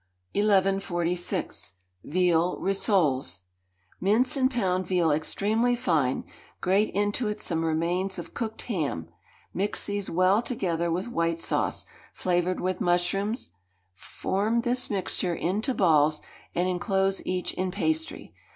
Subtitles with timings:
[0.33, 1.73] 1146.
[2.03, 3.41] Veal Rissoles.
[3.99, 6.23] Mince and pound veal extremely fine;
[6.59, 9.09] grate into it some remains of cooked ham.
[9.53, 13.51] Mix these well together with white sauce, flavoured with mushrooms:
[13.93, 16.23] form this mixture into balls,
[16.55, 18.33] and enclose each in pastry.